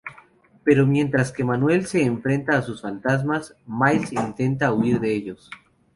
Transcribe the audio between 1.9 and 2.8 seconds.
enfrenta a